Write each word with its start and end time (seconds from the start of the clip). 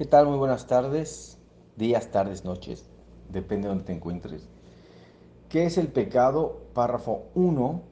¿Qué 0.00 0.06
tal? 0.06 0.26
Muy 0.26 0.38
buenas 0.38 0.66
tardes, 0.66 1.36
días, 1.76 2.10
tardes, 2.10 2.42
noches, 2.42 2.88
depende 3.28 3.64
de 3.64 3.68
donde 3.68 3.84
te 3.84 3.92
encuentres. 3.92 4.48
¿Qué 5.50 5.66
es 5.66 5.76
el 5.76 5.88
pecado? 5.88 6.62
Párrafo 6.72 7.24
1, 7.34 7.82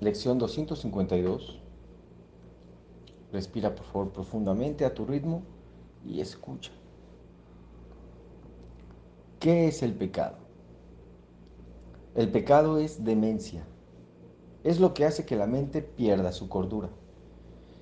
lección 0.00 0.38
252. 0.38 1.60
Respira 3.34 3.74
por 3.74 3.84
favor 3.84 4.12
profundamente 4.14 4.86
a 4.86 4.94
tu 4.94 5.04
ritmo 5.04 5.42
y 6.06 6.22
escucha. 6.22 6.72
¿Qué 9.40 9.68
es 9.68 9.82
el 9.82 9.92
pecado? 9.92 10.38
El 12.14 12.30
pecado 12.30 12.78
es 12.78 13.04
demencia. 13.04 13.66
Es 14.62 14.80
lo 14.80 14.94
que 14.94 15.04
hace 15.04 15.26
que 15.26 15.36
la 15.36 15.46
mente 15.46 15.82
pierda 15.82 16.32
su 16.32 16.48
cordura 16.48 16.88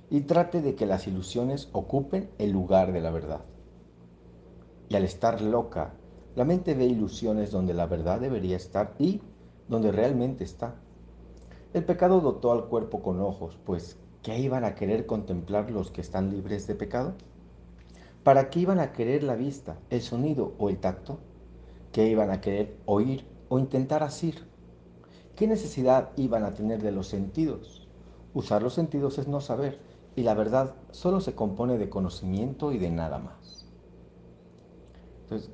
y 0.09 0.21
trate 0.21 0.61
de 0.61 0.75
que 0.75 0.85
las 0.85 1.07
ilusiones 1.07 1.69
ocupen 1.71 2.29
el 2.37 2.51
lugar 2.51 2.91
de 2.91 3.01
la 3.01 3.11
verdad. 3.11 3.41
Y 4.89 4.95
al 4.95 5.03
estar 5.03 5.41
loca, 5.41 5.93
la 6.35 6.45
mente 6.45 6.73
ve 6.73 6.85
ilusiones 6.85 7.51
donde 7.51 7.73
la 7.73 7.85
verdad 7.85 8.19
debería 8.19 8.57
estar 8.57 8.95
y 8.99 9.21
donde 9.67 9.91
realmente 9.91 10.43
está. 10.43 10.75
El 11.73 11.85
pecado 11.85 12.21
dotó 12.21 12.51
al 12.51 12.65
cuerpo 12.65 13.01
con 13.01 13.19
ojos, 13.19 13.57
pues 13.65 13.97
¿qué 14.21 14.37
iban 14.39 14.63
a 14.63 14.75
querer 14.75 15.05
contemplar 15.05 15.71
los 15.71 15.91
que 15.91 16.01
están 16.01 16.29
libres 16.29 16.67
de 16.67 16.75
pecado? 16.75 17.13
¿Para 18.23 18.49
qué 18.49 18.59
iban 18.59 18.79
a 18.79 18.93
querer 18.93 19.23
la 19.23 19.35
vista, 19.35 19.77
el 19.89 20.01
sonido 20.01 20.53
o 20.57 20.69
el 20.69 20.77
tacto? 20.77 21.19
¿Qué 21.91 22.07
iban 22.07 22.31
a 22.31 22.41
querer 22.41 22.77
oír 22.85 23.25
o 23.49 23.59
intentar 23.59 24.03
asir? 24.03 24.47
¿Qué 25.35 25.47
necesidad 25.47 26.11
iban 26.15 26.43
a 26.43 26.53
tener 26.53 26.81
de 26.81 26.91
los 26.91 27.07
sentidos? 27.07 27.87
Usar 28.33 28.61
los 28.63 28.73
sentidos 28.73 29.17
es 29.17 29.27
no 29.27 29.41
saber, 29.41 29.79
y 30.15 30.23
la 30.23 30.33
verdad 30.33 30.75
solo 30.91 31.21
se 31.21 31.33
compone 31.33 31.77
de 31.77 31.89
conocimiento 31.89 32.71
y 32.71 32.77
de 32.77 32.91
nada 32.91 33.17
más. 33.17 33.65
Entonces, 35.23 35.49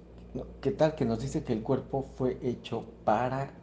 ¿qué 0.61 0.71
tal 0.71 0.95
que 0.95 1.05
nos 1.05 1.21
dice 1.21 1.43
que 1.43 1.53
el 1.53 1.63
cuerpo 1.63 2.03
fue 2.15 2.37
hecho 2.41 2.85
para, 3.05 3.53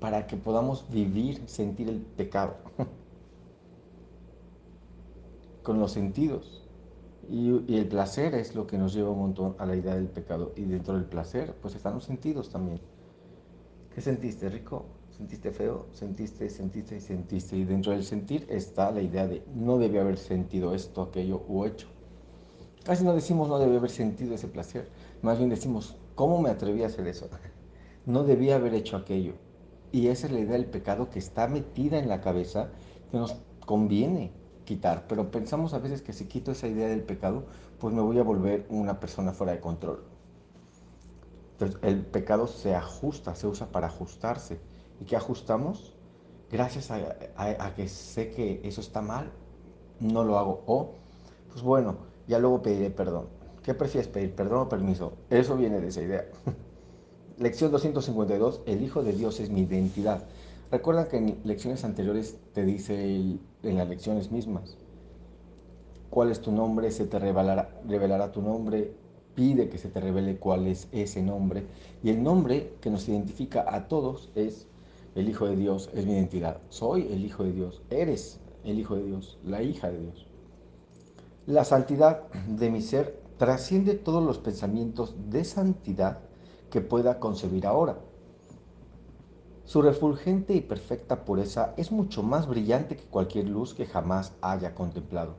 para 0.00 0.26
que 0.26 0.36
podamos 0.36 0.90
vivir, 0.90 1.48
sentir 1.48 1.88
el 1.88 2.00
pecado? 2.00 2.56
Con 5.62 5.78
los 5.78 5.92
sentidos. 5.92 6.64
Y, 7.28 7.50
y, 7.70 7.76
el 7.76 7.86
placer 7.86 8.34
es 8.34 8.54
lo 8.54 8.66
que 8.66 8.78
nos 8.78 8.94
lleva 8.94 9.10
un 9.10 9.18
montón 9.18 9.54
a 9.58 9.66
la 9.66 9.76
idea 9.76 9.94
del 9.94 10.08
pecado. 10.08 10.52
Y 10.56 10.62
dentro 10.62 10.94
del 10.94 11.04
placer, 11.04 11.54
pues 11.60 11.74
están 11.74 11.94
los 11.94 12.04
sentidos 12.04 12.48
también. 12.48 12.80
¿Qué 13.94 14.00
sentiste, 14.00 14.48
rico? 14.48 14.86
Sentiste 15.18 15.50
feo, 15.50 15.86
sentiste, 15.92 16.48
sentiste 16.48 16.96
y 16.96 17.00
sentiste. 17.00 17.56
Y 17.56 17.64
dentro 17.64 17.90
del 17.90 18.04
sentir 18.04 18.46
está 18.48 18.92
la 18.92 19.02
idea 19.02 19.26
de 19.26 19.42
no 19.52 19.76
debe 19.76 19.98
haber 19.98 20.16
sentido 20.16 20.74
esto, 20.76 21.02
aquello 21.02 21.42
o 21.48 21.66
hecho. 21.66 21.88
Casi 22.84 23.04
no 23.04 23.12
decimos 23.14 23.48
no 23.48 23.58
debe 23.58 23.76
haber 23.76 23.90
sentido 23.90 24.34
ese 24.34 24.46
placer, 24.46 24.88
más 25.20 25.36
bien 25.38 25.50
decimos, 25.50 25.96
¿cómo 26.14 26.40
me 26.40 26.50
atreví 26.50 26.84
a 26.84 26.86
hacer 26.86 27.06
eso? 27.06 27.28
No 28.06 28.24
debía 28.24 28.56
haber 28.56 28.72
hecho 28.72 28.96
aquello. 28.96 29.34
Y 29.92 30.06
esa 30.06 30.28
es 30.28 30.32
la 30.32 30.40
idea 30.40 30.52
del 30.52 30.64
pecado 30.64 31.10
que 31.10 31.18
está 31.18 31.46
metida 31.46 31.98
en 31.98 32.08
la 32.08 32.22
cabeza, 32.22 32.70
que 33.10 33.18
nos 33.18 33.36
conviene 33.66 34.30
quitar. 34.64 35.06
Pero 35.08 35.30
pensamos 35.30 35.74
a 35.74 35.78
veces 35.78 36.00
que 36.00 36.14
si 36.14 36.24
quito 36.24 36.52
esa 36.52 36.68
idea 36.68 36.88
del 36.88 37.02
pecado, 37.02 37.44
pues 37.78 37.92
me 37.92 38.00
voy 38.00 38.18
a 38.18 38.22
volver 38.22 38.64
una 38.70 38.98
persona 38.98 39.32
fuera 39.32 39.52
de 39.52 39.60
control. 39.60 40.04
Entonces 41.52 41.78
el 41.82 42.06
pecado 42.06 42.46
se 42.46 42.74
ajusta, 42.74 43.34
se 43.34 43.46
usa 43.46 43.66
para 43.66 43.88
ajustarse 43.88 44.58
y 45.00 45.04
que 45.04 45.16
ajustamos, 45.16 45.94
gracias 46.50 46.90
a, 46.90 47.74
que 47.74 47.88
sé 47.88 48.30
que 48.30 48.60
eso 48.64 48.80
está 48.80 49.00
mal, 49.00 49.30
no 50.00 50.24
lo 50.24 50.38
hago. 50.38 50.62
O, 50.66 50.90
pues 51.50 51.62
bueno, 51.62 51.96
ya 52.26 52.38
luego 52.38 52.62
pediré 52.62 52.90
perdón. 52.90 53.26
¿Qué 53.62 53.74
prefieres 53.74 54.08
pedir, 54.08 54.34
perdón 54.34 54.60
o 54.60 54.68
permiso? 54.68 55.12
Eso 55.30 55.56
viene 55.56 55.80
de 55.80 55.88
esa 55.88 56.02
idea. 56.02 56.24
Lección 57.38 57.70
252, 57.70 58.62
el 58.66 58.82
Hijo 58.82 59.02
de 59.02 59.12
Dios 59.12 59.40
es 59.40 59.50
mi 59.50 59.60
identidad. 59.60 60.24
Recuerda 60.70 61.08
que 61.08 61.18
en 61.18 61.40
lecciones 61.44 61.84
anteriores 61.84 62.36
te 62.52 62.64
dice 62.64 63.38
en 63.62 63.76
las 63.76 63.88
lecciones 63.88 64.32
mismas, 64.32 64.76
cuál 66.10 66.30
es 66.30 66.40
tu 66.40 66.52
nombre, 66.52 66.90
se 66.90 67.06
te 67.06 67.18
revelará, 67.18 67.80
revelará 67.86 68.32
tu 68.32 68.42
nombre, 68.42 68.92
pide 69.34 69.68
que 69.68 69.78
se 69.78 69.88
te 69.88 70.00
revele 70.00 70.36
cuál 70.36 70.66
es 70.66 70.88
ese 70.92 71.22
nombre. 71.22 71.64
Y 72.02 72.10
el 72.10 72.22
nombre 72.22 72.72
que 72.80 72.90
nos 72.90 73.08
identifica 73.08 73.64
a 73.68 73.88
todos 73.88 74.30
es 74.34 74.66
el 75.14 75.28
Hijo 75.28 75.46
de 75.46 75.56
Dios 75.56 75.90
es 75.94 76.06
mi 76.06 76.12
identidad. 76.12 76.60
Soy 76.68 77.08
el 77.12 77.24
Hijo 77.24 77.44
de 77.44 77.52
Dios. 77.52 77.82
Eres 77.90 78.40
el 78.64 78.78
Hijo 78.78 78.96
de 78.96 79.04
Dios, 79.04 79.38
la 79.44 79.62
hija 79.62 79.90
de 79.90 80.00
Dios. 80.00 80.26
La 81.46 81.64
santidad 81.64 82.28
de 82.46 82.70
mi 82.70 82.82
ser 82.82 83.22
trasciende 83.38 83.94
todos 83.94 84.22
los 84.22 84.38
pensamientos 84.38 85.14
de 85.30 85.44
santidad 85.44 86.20
que 86.70 86.80
pueda 86.80 87.18
concebir 87.18 87.66
ahora. 87.66 87.98
Su 89.64 89.82
refulgente 89.82 90.54
y 90.54 90.60
perfecta 90.60 91.24
pureza 91.24 91.74
es 91.76 91.92
mucho 91.92 92.22
más 92.22 92.46
brillante 92.46 92.96
que 92.96 93.04
cualquier 93.04 93.48
luz 93.48 93.74
que 93.74 93.86
jamás 93.86 94.34
haya 94.40 94.74
contemplado. 94.74 95.36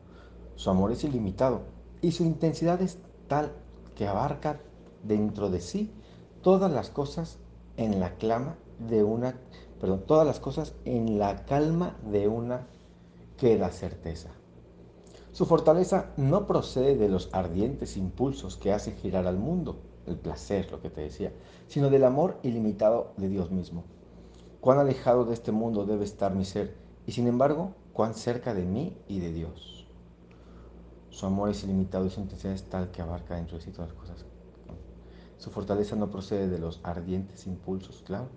Su 0.55 0.69
amor 0.69 0.91
es 0.91 1.03
ilimitado 1.03 1.61
y 2.01 2.11
su 2.11 2.23
intensidad 2.23 2.81
es 2.81 2.99
tal 3.27 3.51
que 3.95 4.07
abarca 4.07 4.59
dentro 5.03 5.49
de 5.49 5.61
sí 5.61 5.91
todas 6.41 6.71
las 6.71 6.89
cosas 6.89 7.37
en 7.77 7.99
la 7.99 8.15
clama 8.15 8.55
de 8.79 9.03
una 9.03 9.35
perdón, 9.79 10.03
todas 10.05 10.27
las 10.27 10.39
cosas 10.39 10.75
en 10.85 11.19
la 11.19 11.45
calma 11.45 11.95
de 12.11 12.27
una 12.27 12.67
queda 13.37 13.71
certeza. 13.71 14.29
Su 15.31 15.45
fortaleza 15.45 16.11
no 16.17 16.47
procede 16.47 16.97
de 16.97 17.07
los 17.07 17.29
ardientes 17.31 17.95
impulsos 17.95 18.57
que 18.57 18.73
hacen 18.73 18.97
girar 18.97 19.25
al 19.25 19.37
mundo, 19.37 19.79
el 20.05 20.17
placer, 20.17 20.69
lo 20.71 20.81
que 20.81 20.89
te 20.89 21.01
decía, 21.01 21.31
sino 21.67 21.89
del 21.89 22.03
amor 22.03 22.39
ilimitado 22.43 23.13
de 23.17 23.29
Dios 23.29 23.51
mismo. 23.51 23.83
Cuán 24.59 24.79
alejado 24.79 25.23
de 25.23 25.33
este 25.33 25.51
mundo 25.51 25.85
debe 25.85 26.03
estar 26.03 26.35
mi 26.35 26.43
ser, 26.43 26.75
y 27.05 27.13
sin 27.13 27.27
embargo, 27.27 27.75
cuán 27.93 28.13
cerca 28.13 28.53
de 28.53 28.65
mí 28.65 28.97
y 29.07 29.19
de 29.19 29.31
Dios. 29.31 29.87
Su 31.09 31.25
amor 31.25 31.49
es 31.49 31.63
ilimitado 31.63 32.05
y 32.05 32.09
su 32.09 32.19
intensidad 32.19 32.53
es 32.53 32.63
tal 32.63 32.91
que 32.91 33.01
abarca 33.01 33.35
dentro 33.35 33.57
de 33.57 33.63
sí 33.63 33.71
todas 33.71 33.91
las 33.91 33.97
cosas. 33.97 34.25
Su 35.37 35.51
fortaleza 35.51 35.95
no 35.95 36.09
procede 36.09 36.49
de 36.49 36.59
los 36.59 36.81
ardientes 36.83 37.47
impulsos, 37.47 38.03
claro, 38.05 38.27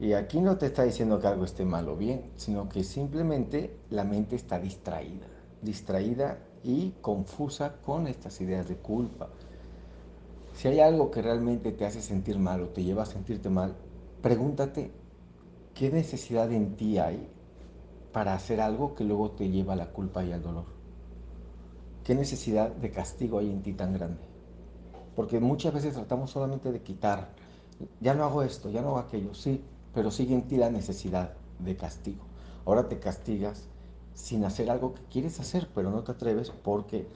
y 0.00 0.14
aquí 0.14 0.40
no 0.40 0.56
te 0.56 0.66
está 0.66 0.84
diciendo 0.84 1.20
que 1.20 1.26
algo 1.26 1.44
esté 1.44 1.66
mal 1.66 1.86
o 1.90 1.94
bien, 1.94 2.30
sino 2.34 2.70
que 2.70 2.82
simplemente 2.82 3.76
la 3.90 4.02
mente 4.02 4.34
está 4.34 4.58
distraída, 4.58 5.26
distraída 5.60 6.38
y 6.64 6.92
confusa 7.02 7.76
con 7.84 8.06
estas 8.06 8.40
ideas 8.40 8.66
de 8.66 8.76
culpa. 8.76 9.28
Si 10.54 10.68
hay 10.68 10.80
algo 10.80 11.10
que 11.10 11.20
realmente 11.20 11.72
te 11.72 11.84
hace 11.84 12.00
sentir 12.00 12.38
mal 12.38 12.62
o 12.62 12.68
te 12.68 12.82
lleva 12.82 13.02
a 13.02 13.06
sentirte 13.06 13.50
mal, 13.50 13.76
pregúntate 14.22 14.90
qué 15.74 15.90
necesidad 15.90 16.50
en 16.50 16.76
ti 16.76 16.96
hay 16.96 17.28
para 18.10 18.32
hacer 18.32 18.62
algo 18.62 18.94
que 18.94 19.04
luego 19.04 19.32
te 19.32 19.50
lleva 19.50 19.74
a 19.74 19.76
la 19.76 19.92
culpa 19.92 20.24
y 20.24 20.32
al 20.32 20.42
dolor. 20.42 20.64
¿Qué 22.04 22.14
necesidad 22.14 22.70
de 22.70 22.90
castigo 22.90 23.38
hay 23.38 23.50
en 23.50 23.62
ti 23.62 23.74
tan 23.74 23.92
grande? 23.92 24.22
Porque 25.14 25.40
muchas 25.40 25.74
veces 25.74 25.92
tratamos 25.92 26.30
solamente 26.30 26.72
de 26.72 26.80
quitar, 26.80 27.28
ya 28.00 28.14
no 28.14 28.24
hago 28.24 28.42
esto, 28.42 28.70
ya 28.70 28.80
no 28.80 28.88
hago 28.88 28.98
aquello, 28.98 29.34
sí, 29.34 29.62
pero 29.94 30.10
sigue 30.10 30.34
en 30.34 30.42
ti 30.42 30.56
la 30.56 30.70
necesidad 30.70 31.34
de 31.58 31.76
castigo. 31.76 32.24
Ahora 32.66 32.88
te 32.88 32.98
castigas 32.98 33.68
sin 34.14 34.44
hacer 34.44 34.70
algo 34.70 34.94
que 34.94 35.02
quieres 35.10 35.40
hacer, 35.40 35.68
pero 35.74 35.90
no 35.90 36.02
te 36.02 36.12
atreves 36.12 36.50
porque 36.50 37.08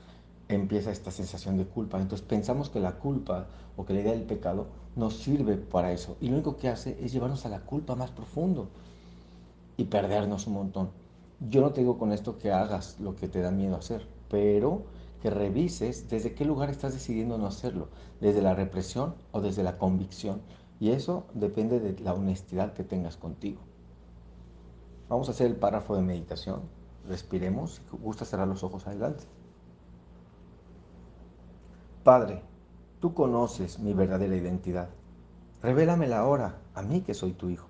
empieza 0.49 0.91
esta 0.91 1.11
sensación 1.11 1.57
de 1.57 1.67
culpa. 1.67 2.01
Entonces 2.01 2.27
pensamos 2.27 2.71
que 2.71 2.81
la 2.81 2.99
culpa 2.99 3.47
o 3.77 3.85
que 3.85 3.95
la 3.95 4.01
idea 4.01 4.13
del 4.13 4.23
pecado 4.23 4.67
nos 4.97 5.15
sirve 5.19 5.57
para 5.57 5.93
eso. 5.93 6.17
Y 6.21 6.29
lo 6.29 6.35
único 6.35 6.57
que 6.57 6.69
hace 6.69 6.99
es 7.05 7.13
llevarnos 7.13 7.47
a 7.47 7.49
la 7.49 7.61
culpa 7.61 7.95
más 7.95 8.11
profundo 8.11 8.69
y 9.77 9.85
perdernos 9.85 10.47
un 10.47 10.55
montón. 10.55 10.91
Yo 11.51 11.61
no 11.61 11.73
te 11.73 11.81
digo 11.81 11.99
con 11.99 12.13
esto 12.13 12.39
que 12.39 12.53
hagas 12.53 13.01
lo 13.01 13.17
que 13.17 13.29
te 13.29 13.41
da 13.41 13.51
miedo 13.51 13.77
hacer, 13.77 14.07
pero 14.31 14.83
que 15.21 15.31
revises 15.31 16.09
desde 16.09 16.35
qué 16.35 16.45
lugar 16.45 16.71
estás 16.71 16.93
decidiendo 16.93 17.39
no 17.39 17.47
hacerlo, 17.47 17.89
desde 18.21 18.43
la 18.43 18.55
represión 18.55 19.15
o 19.33 19.41
desde 19.41 19.63
la 19.63 19.79
convicción. 19.79 20.43
Y 20.81 20.91
eso 20.91 21.27
depende 21.35 21.81
de 21.81 21.99
la 22.01 22.15
honestidad 22.15 22.73
que 22.73 22.85
tengas 22.85 23.17
contigo. 23.17 23.61
Vamos 25.09 25.29
a 25.29 25.33
hacer 25.33 25.47
el 25.47 25.57
párrafo 25.57 25.95
de 25.97 26.03
meditación. 26.03 26.63
Respiremos. 27.07 27.83
Si 27.91 27.97
gusta 27.97 28.25
cerrar 28.25 28.49
los 28.49 28.65
ojos 28.65 28.87
adelante. 28.87 29.25
Padre, 32.03 32.43
tú 33.01 33.15
conoces 33.15 33.79
mi 33.79 33.95
verdadera 33.95 34.37
identidad. 34.37 34.89
Revélamela 35.63 36.19
ahora, 36.19 36.59
a 36.75 36.83
mí 36.83 37.01
que 37.01 37.15
soy 37.15 37.33
tu 37.33 37.49
hijo, 37.49 37.69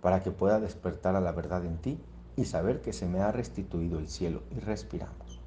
para 0.00 0.22
que 0.22 0.30
pueda 0.30 0.60
despertar 0.60 1.16
a 1.16 1.20
la 1.20 1.32
verdad 1.32 1.64
en 1.64 1.78
ti 1.78 1.98
y 2.36 2.44
saber 2.44 2.80
que 2.80 2.92
se 2.92 3.06
me 3.06 3.20
ha 3.20 3.32
restituido 3.32 3.98
el 3.98 4.08
cielo. 4.08 4.42
Y 4.50 4.60
respiramos. 4.60 5.40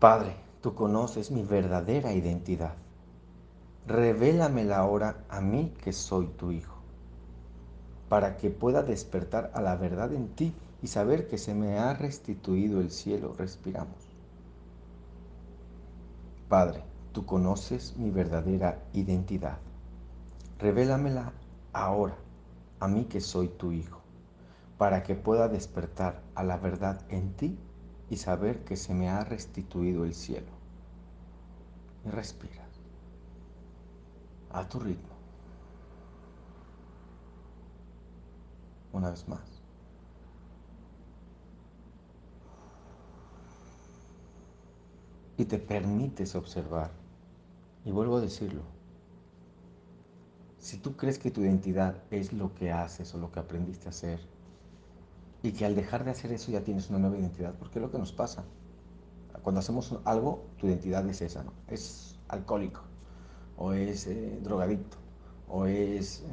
Padre, 0.00 0.34
tú 0.60 0.74
conoces 0.74 1.30
mi 1.30 1.44
verdadera 1.44 2.12
identidad 2.12 2.74
revélamela 3.86 4.78
ahora 4.78 5.24
a 5.28 5.40
mí 5.40 5.74
que 5.82 5.92
soy 5.92 6.28
tu 6.28 6.52
Hijo, 6.52 6.76
para 8.08 8.36
que 8.36 8.50
pueda 8.50 8.82
despertar 8.82 9.50
a 9.54 9.60
la 9.60 9.76
verdad 9.76 10.12
en 10.12 10.28
ti 10.28 10.54
y 10.82 10.86
saber 10.86 11.26
que 11.26 11.38
se 11.38 11.54
me 11.54 11.78
ha 11.78 11.92
restituido 11.94 12.80
el 12.80 12.90
cielo. 12.90 13.34
Respiramos. 13.36 13.96
Padre, 16.48 16.84
tú 17.12 17.26
conoces 17.26 17.96
mi 17.96 18.10
verdadera 18.10 18.78
identidad. 18.92 19.58
Revélamela 20.58 21.32
ahora, 21.72 22.16
a 22.78 22.86
mí 22.86 23.04
que 23.04 23.20
soy 23.20 23.48
tu 23.48 23.72
Hijo, 23.72 24.00
para 24.78 25.02
que 25.02 25.16
pueda 25.16 25.48
despertar 25.48 26.20
a 26.34 26.44
la 26.44 26.56
verdad 26.56 27.00
en 27.08 27.32
ti 27.32 27.58
y 28.10 28.16
saber 28.16 28.64
que 28.64 28.76
se 28.76 28.94
me 28.94 29.08
ha 29.08 29.24
restituido 29.24 30.04
el 30.04 30.14
cielo. 30.14 30.52
Y 32.04 32.10
respiras 32.10 32.61
a 34.52 34.68
tu 34.68 34.80
ritmo. 34.80 35.12
Una 38.92 39.10
vez 39.10 39.26
más. 39.28 39.40
Y 45.38 45.44
te 45.44 45.58
permites 45.58 46.34
observar. 46.34 46.90
Y 47.84 47.90
vuelvo 47.90 48.18
a 48.18 48.20
decirlo. 48.20 48.62
Si 50.58 50.76
tú 50.76 50.96
crees 50.96 51.18
que 51.18 51.30
tu 51.30 51.40
identidad 51.40 51.96
es 52.10 52.32
lo 52.32 52.54
que 52.54 52.70
haces 52.70 53.14
o 53.14 53.18
lo 53.18 53.32
que 53.32 53.40
aprendiste 53.40 53.86
a 53.88 53.90
hacer, 53.90 54.20
y 55.42 55.52
que 55.52 55.64
al 55.64 55.74
dejar 55.74 56.04
de 56.04 56.12
hacer 56.12 56.32
eso 56.32 56.52
ya 56.52 56.62
tienes 56.62 56.88
una 56.88 57.00
nueva 57.00 57.18
identidad, 57.18 57.54
porque 57.54 57.78
es 57.78 57.82
lo 57.82 57.90
que 57.90 57.98
nos 57.98 58.12
pasa. 58.12 58.44
Cuando 59.42 59.58
hacemos 59.58 59.98
algo, 60.04 60.44
tu 60.58 60.68
identidad 60.68 61.08
es 61.08 61.20
esa, 61.20 61.42
¿no? 61.42 61.52
Es 61.66 62.16
alcohólico, 62.28 62.82
o 63.56 63.72
es 63.72 64.06
eh, 64.06 64.38
drogadicto, 64.42 64.96
o 65.48 65.66
es 65.66 66.20
eh, 66.20 66.24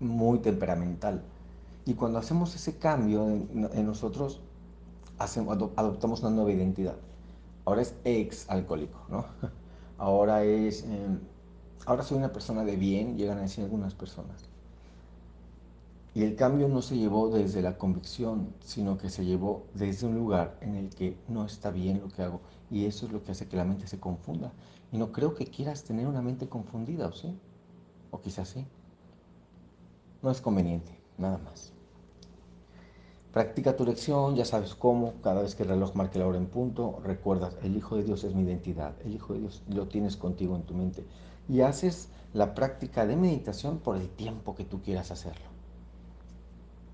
muy 0.00 0.38
temperamental. 0.40 1.22
Y 1.86 1.94
cuando 1.94 2.18
hacemos 2.18 2.54
ese 2.54 2.78
cambio 2.78 3.26
en, 3.28 3.86
nosotros, 3.86 4.40
hacemos, 5.18 5.56
adoptamos 5.76 6.20
una 6.20 6.30
nueva 6.30 6.52
identidad. 6.52 6.96
Ahora 7.64 7.82
es 7.82 7.94
ex 8.04 8.48
alcohólico, 8.50 9.04
¿no? 9.08 9.26
Ahora 9.98 10.44
es, 10.44 10.84
eh, 10.84 11.18
ahora 11.84 12.04
soy 12.04 12.18
una 12.18 12.32
persona 12.32 12.64
de 12.64 12.76
bien, 12.76 13.16
llegan 13.16 13.38
a 13.38 13.42
decir 13.42 13.64
algunas 13.64 13.94
personas. 13.94 14.47
Y 16.14 16.24
el 16.24 16.36
cambio 16.36 16.68
no 16.68 16.82
se 16.82 16.96
llevó 16.96 17.28
desde 17.28 17.62
la 17.62 17.76
convicción, 17.76 18.54
sino 18.60 18.98
que 18.98 19.10
se 19.10 19.24
llevó 19.24 19.64
desde 19.74 20.06
un 20.06 20.16
lugar 20.16 20.56
en 20.60 20.74
el 20.74 20.88
que 20.90 21.16
no 21.28 21.44
está 21.44 21.70
bien 21.70 22.00
lo 22.00 22.08
que 22.08 22.22
hago. 22.22 22.40
Y 22.70 22.86
eso 22.86 23.06
es 23.06 23.12
lo 23.12 23.22
que 23.22 23.32
hace 23.32 23.46
que 23.46 23.56
la 23.56 23.64
mente 23.64 23.86
se 23.86 24.00
confunda. 24.00 24.52
Y 24.90 24.98
no 24.98 25.12
creo 25.12 25.34
que 25.34 25.46
quieras 25.46 25.84
tener 25.84 26.06
una 26.06 26.22
mente 26.22 26.48
confundida, 26.48 27.06
¿o 27.06 27.12
sí? 27.12 27.38
O 28.10 28.20
quizás 28.20 28.48
sí. 28.48 28.66
No 30.22 30.30
es 30.30 30.40
conveniente, 30.40 30.98
nada 31.18 31.38
más. 31.38 31.72
Practica 33.32 33.76
tu 33.76 33.84
lección, 33.84 34.34
ya 34.34 34.46
sabes 34.46 34.74
cómo, 34.74 35.12
cada 35.22 35.42
vez 35.42 35.54
que 35.54 35.62
el 35.62 35.68
reloj 35.68 35.94
marque 35.94 36.18
la 36.18 36.26
hora 36.26 36.38
en 36.38 36.46
punto, 36.46 37.00
recuerdas, 37.04 37.56
el 37.62 37.76
Hijo 37.76 37.96
de 37.96 38.04
Dios 38.04 38.24
es 38.24 38.34
mi 38.34 38.42
identidad, 38.42 38.94
el 39.04 39.14
Hijo 39.14 39.34
de 39.34 39.40
Dios 39.40 39.62
lo 39.68 39.86
tienes 39.86 40.16
contigo 40.16 40.56
en 40.56 40.62
tu 40.62 40.74
mente. 40.74 41.04
Y 41.48 41.60
haces 41.60 42.08
la 42.32 42.54
práctica 42.54 43.06
de 43.06 43.16
meditación 43.16 43.78
por 43.78 43.96
el 43.96 44.08
tiempo 44.08 44.54
que 44.54 44.64
tú 44.64 44.80
quieras 44.80 45.10
hacerlo. 45.10 45.47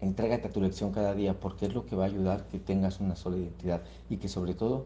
Entrégate 0.04 0.48
a 0.48 0.52
tu 0.52 0.60
lección 0.60 0.92
cada 0.92 1.14
día 1.14 1.40
porque 1.40 1.64
es 1.64 1.74
lo 1.74 1.86
que 1.86 1.96
va 1.96 2.04
a 2.04 2.06
ayudar 2.08 2.46
que 2.48 2.58
tengas 2.58 3.00
una 3.00 3.16
sola 3.16 3.38
identidad 3.38 3.82
y 4.10 4.18
que 4.18 4.28
sobre 4.28 4.54
todo 4.54 4.84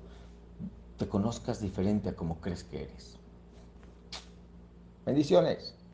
te 0.96 1.08
conozcas 1.08 1.60
diferente 1.60 2.08
a 2.08 2.14
como 2.14 2.40
crees 2.40 2.62
que 2.62 2.84
eres. 2.84 3.16
Bendiciones. 5.04 5.77